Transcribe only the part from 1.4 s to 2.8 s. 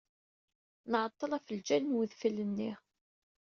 ljal n wedfel-nni.